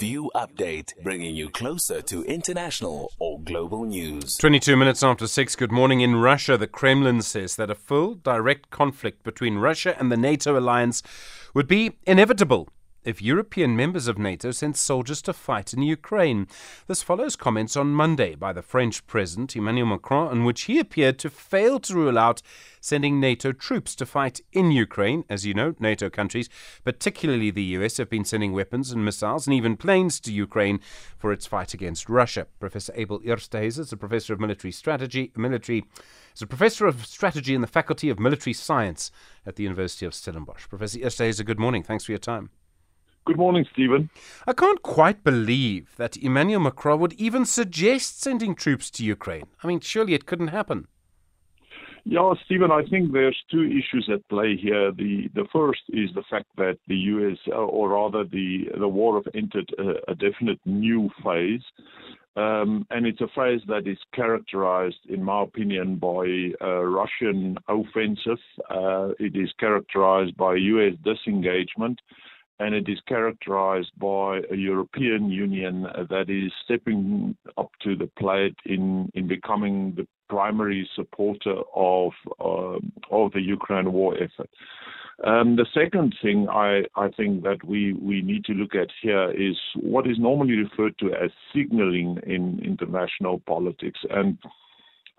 [0.00, 4.38] View Update, bringing you closer to international or global news.
[4.38, 6.00] 22 minutes after 6, good morning.
[6.00, 10.58] In Russia, the Kremlin says that a full direct conflict between Russia and the NATO
[10.58, 11.02] alliance
[11.52, 12.70] would be inevitable
[13.04, 16.46] if European members of NATO sent soldiers to fight in Ukraine.
[16.86, 21.18] This follows comments on Monday by the French President Emmanuel Macron, in which he appeared
[21.20, 22.42] to fail to rule out
[22.80, 25.24] sending NATO troops to fight in Ukraine.
[25.28, 26.48] As you know, NATO countries,
[26.84, 30.80] particularly the US, have been sending weapons and missiles and even planes to Ukraine
[31.18, 32.46] for its fight against Russia.
[32.58, 35.84] Professor Abel Esterhuyse is a professor of military strategy, military
[36.34, 39.10] is a professor of strategy in the Faculty of Military Science
[39.46, 40.68] at the University of Stellenbosch.
[40.68, 41.82] Professor Esterhuyse, good morning.
[41.82, 42.50] Thanks for your time.
[43.30, 44.10] Good morning, Stephen.
[44.44, 49.46] I can't quite believe that Emmanuel Macron would even suggest sending troops to Ukraine.
[49.62, 50.88] I mean, surely it couldn't happen.
[52.04, 54.90] Yeah, Stephen, I think there's two issues at play here.
[54.90, 57.38] The the first is the fact that the U.S.
[57.46, 61.62] Uh, or rather the the war have entered a, a definite new phase,
[62.34, 66.24] um, and it's a phase that is characterized, in my opinion, by
[66.60, 68.42] a Russian offensive.
[68.68, 70.94] Uh, it is characterized by U.S.
[71.04, 72.00] disengagement
[72.60, 78.56] and it is characterized by a European Union that is stepping up to the plate
[78.66, 82.78] in, in becoming the primary supporter of uh,
[83.10, 84.50] of the Ukraine war effort.
[85.24, 89.30] Um, the second thing I, I think that we, we need to look at here
[89.32, 94.00] is what is normally referred to as signaling in international politics.
[94.08, 94.38] And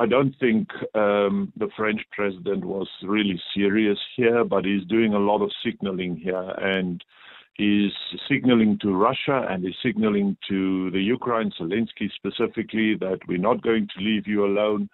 [0.00, 5.18] I don't think um, the French president was really serious here, but he's doing a
[5.18, 6.54] lot of signaling here.
[6.56, 7.04] And
[7.52, 7.92] he's
[8.26, 13.88] signaling to Russia and he's signaling to the Ukraine, Zelensky specifically, that we're not going
[13.94, 14.88] to leave you alone,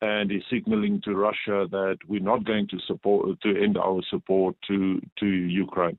[0.00, 4.56] and is signaling to Russia that we're not going to support to end our support
[4.68, 5.98] to to Ukraine.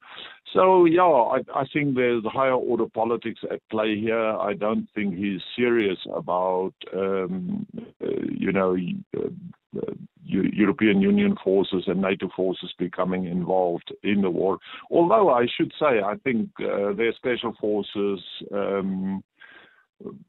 [0.53, 4.31] So yeah, I, I think there's higher order politics at play here.
[4.49, 7.65] I don't think he's serious about um,
[8.01, 8.75] uh, you know.
[9.17, 9.29] Uh,
[10.31, 14.59] European Union forces and NATO forces becoming involved in the war.
[14.91, 18.19] Although I should say, I think uh, their special forces
[18.53, 19.23] um,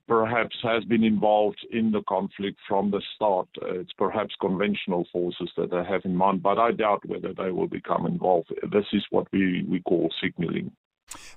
[0.08, 3.48] perhaps has been involved in the conflict from the start.
[3.62, 7.69] It's perhaps conventional forces that they have in mind, but I doubt whether they will
[7.69, 8.53] become involved.
[8.72, 10.72] This is what we, we call signaling.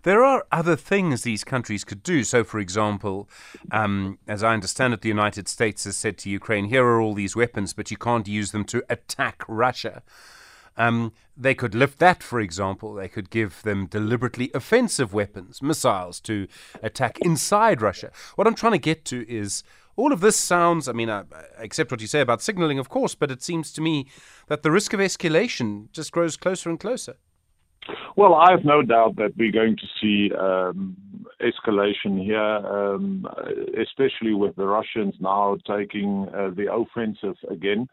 [0.03, 2.23] There are other things these countries could do.
[2.23, 3.27] So, for example,
[3.71, 7.13] um, as I understand it, the United States has said to Ukraine, here are all
[7.13, 10.03] these weapons, but you can't use them to attack Russia.
[10.78, 12.94] Um, they could lift that, for example.
[12.94, 16.47] They could give them deliberately offensive weapons, missiles to
[16.81, 18.11] attack inside Russia.
[18.35, 19.63] What I'm trying to get to is
[19.95, 21.23] all of this sounds, I mean, I,
[21.57, 24.07] accept what you say about signaling, of course, but it seems to me
[24.47, 27.16] that the risk of escalation just grows closer and closer.
[28.16, 30.95] Well, I have no doubt that we're going to see um,
[31.41, 33.28] escalation here, um,
[33.79, 37.88] especially with the Russians now taking uh, the offensive again.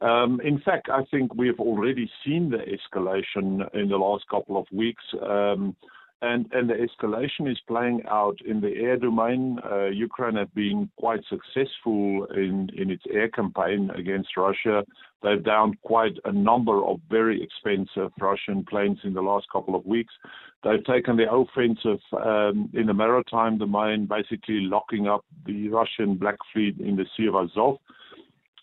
[0.00, 4.56] Um, in fact, I think we have already seen the escalation in the last couple
[4.56, 5.04] of weeks.
[5.22, 5.76] Um,
[6.22, 9.58] and, and the escalation is playing out in the air domain.
[9.70, 14.84] Uh, Ukraine has been quite successful in, in its air campaign against Russia.
[15.22, 19.84] They've downed quite a number of very expensive Russian planes in the last couple of
[19.84, 20.14] weeks.
[20.62, 26.36] They've taken the offensive um, in the maritime domain, basically locking up the Russian Black
[26.52, 27.76] Fleet in the Sea of Azov.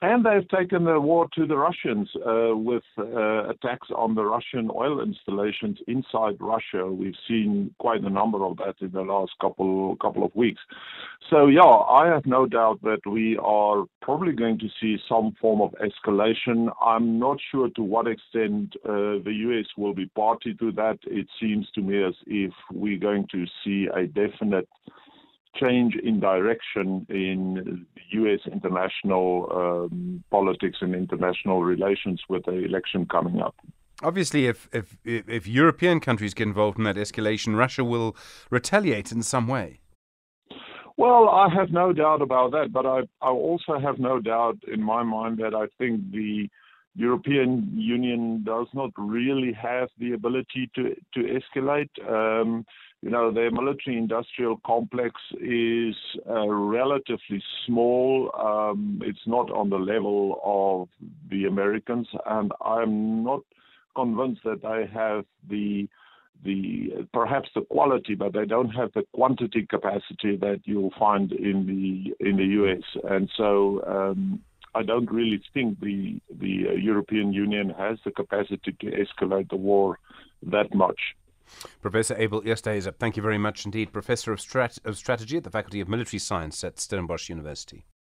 [0.03, 4.72] And they've taken the war to the Russians uh, with uh, attacks on the Russian
[4.75, 6.88] oil installations inside Russia.
[6.88, 10.62] We've seen quite a number of that in the last couple couple of weeks.
[11.29, 15.62] So yeah, I have no doubt that we are probably going to see some form
[15.62, 16.72] of escalation.
[16.83, 19.68] I'm not sure to what extent uh, the U.S.
[19.78, 20.97] will be party to that.
[21.06, 24.68] It seems to me as if we're going to see a definite
[25.56, 28.39] change in direction in U.S.
[28.51, 33.56] international um, politics and international relations with the election coming up.
[34.03, 38.16] Obviously, if, if if European countries get involved in that escalation, Russia will
[38.50, 39.79] retaliate in some way.
[40.98, 44.83] Well, I have no doubt about that, but I, I also have no doubt in
[44.83, 46.50] my mind that I think the
[46.95, 51.89] European Union does not really have the ability to to escalate.
[52.09, 52.65] Um,
[53.01, 55.95] you know, their military industrial complex is
[56.29, 58.29] uh, relatively small.
[58.38, 63.41] Um, it's not on the level of the Americans, and I'm not
[63.95, 65.88] convinced that they have the
[66.43, 71.65] the perhaps the quality, but they don't have the quantity capacity that you'll find in
[71.65, 72.83] the in the US.
[73.09, 74.41] And so um,
[74.73, 79.57] I don't really think the the uh, European Union has the capacity to escalate the
[79.57, 80.00] war
[80.44, 81.00] that much.
[81.81, 83.91] Professor Abel Esterhuyse, thank you very much indeed.
[83.91, 87.83] Professor of, Strat- of Strategy at the Faculty of Military Science at Stellenbosch University.